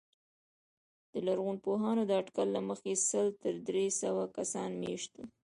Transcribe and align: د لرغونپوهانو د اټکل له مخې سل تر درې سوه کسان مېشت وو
د 1.11 1.15
لرغونپوهانو 1.27 2.01
د 2.07 2.11
اټکل 2.21 2.47
له 2.55 2.61
مخې 2.69 2.91
سل 3.09 3.27
تر 3.43 3.53
درې 3.67 3.85
سوه 4.01 4.23
کسان 4.37 4.69
مېشت 4.83 5.11
وو 5.15 5.25